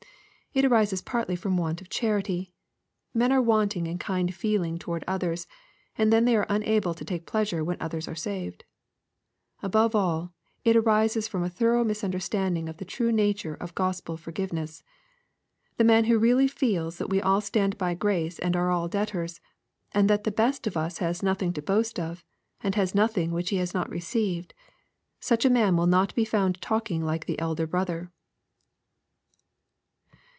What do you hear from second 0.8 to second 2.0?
partly from want of